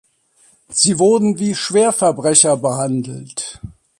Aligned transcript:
Sie 0.69 0.97
wurden 0.97 1.37
wie 1.37 1.53
Schwerverbrecher 1.53 2.57
behandelt. 2.57 3.61